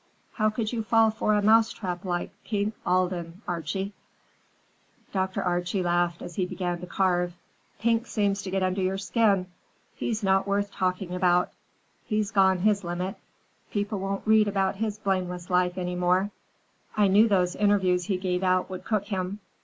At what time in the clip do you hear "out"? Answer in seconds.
18.41-18.71